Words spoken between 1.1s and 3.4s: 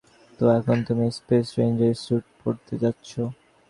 Space ranger suit পরতে চাচ্ছো?